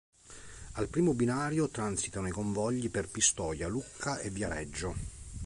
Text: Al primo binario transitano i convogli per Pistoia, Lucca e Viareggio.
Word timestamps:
Al 0.77 0.87
primo 0.87 1.13
binario 1.13 1.69
transitano 1.69 2.27
i 2.27 2.31
convogli 2.31 2.89
per 2.89 3.07
Pistoia, 3.07 3.67
Lucca 3.67 4.17
e 4.17 4.31
Viareggio. 4.31 4.95